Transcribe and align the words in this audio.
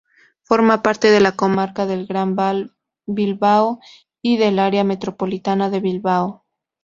Forma 0.41 0.81
parte 0.81 1.11
de 1.11 1.19
la 1.19 1.33
comarca 1.33 1.85
del 1.85 2.07
Gran 2.07 2.35
Bilbao 3.05 3.79
y 4.23 4.37
del 4.37 4.57
área 4.57 4.83
metropolitana 4.83 5.69
de 5.69 5.79
Bilbao. 5.79 6.43